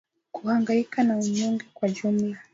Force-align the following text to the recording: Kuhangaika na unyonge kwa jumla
Kuhangaika 0.31 1.03
na 1.03 1.17
unyonge 1.17 1.65
kwa 1.73 1.89
jumla 1.89 2.37